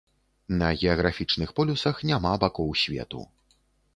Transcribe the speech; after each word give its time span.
На 0.61 0.69
геаграфічных 0.79 1.51
полюсах 1.59 2.01
няма 2.11 2.33
бакоў 2.45 2.73
свету. 2.87 3.21